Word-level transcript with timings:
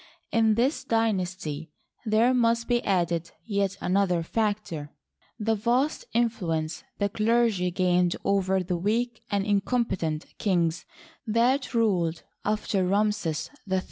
In 0.31 0.55
this 0.55 0.83
dynasty 0.83 1.69
there 2.07 2.33
must 2.33 2.67
be 2.67 2.83
added 2.83 3.29
yet 3.45 3.77
another 3.81 4.23
factor— 4.23 4.89
the 5.47 5.53
vast 5.53 6.05
influ 6.15 6.57
ence 6.57 6.83
the 6.97 7.07
clergy 7.07 7.69
gained 7.69 8.15
over 8.25 8.63
the 8.63 8.77
weak 8.77 9.21
and 9.29 9.45
incompetent 9.45 10.25
kings 10.39 10.85
that 11.27 11.75
ruled 11.75 12.23
after 12.43 12.83
Ramses 12.83 13.51
III. 13.71 13.79